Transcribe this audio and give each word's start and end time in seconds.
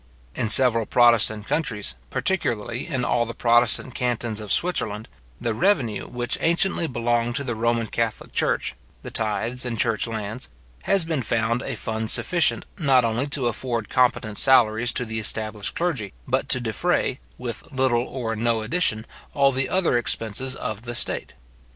In 0.33 0.49
several 0.49 0.87
protestant 0.87 1.45
countries, 1.45 1.93
particularly 2.09 2.87
in 2.87 3.05
all 3.05 3.27
the 3.27 3.35
protestant 3.35 3.93
cantons 3.93 4.39
of 4.39 4.51
Switzerland, 4.51 5.07
the 5.39 5.53
revenue 5.53 6.07
which 6.07 6.39
anciently 6.41 6.87
belonged 6.87 7.35
to 7.35 7.43
the 7.43 7.53
Roman 7.53 7.85
catholic 7.85 8.31
church, 8.33 8.73
the 9.03 9.11
tithes 9.11 9.63
and 9.63 9.77
church 9.77 10.07
lands, 10.07 10.49
has 10.85 11.05
been 11.05 11.21
found 11.21 11.61
a 11.61 11.75
fund 11.75 12.09
sufficient, 12.09 12.65
not 12.79 13.05
only 13.05 13.27
to 13.27 13.45
afford 13.45 13.89
competent 13.89 14.39
salaries 14.39 14.91
to 14.93 15.05
the 15.05 15.19
established 15.19 15.75
clergy, 15.75 16.13
but 16.27 16.49
to 16.49 16.59
defray, 16.59 17.19
with 17.37 17.71
little 17.71 18.07
or 18.07 18.35
no 18.35 18.63
addition, 18.63 19.05
all 19.35 19.51
the 19.51 19.69
other 19.69 19.99
expenses 19.99 20.55
of 20.55 20.81
the 20.81 20.95
state. 20.95 21.33